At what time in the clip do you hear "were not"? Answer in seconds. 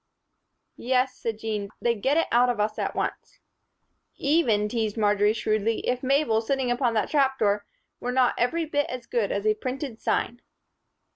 7.99-8.33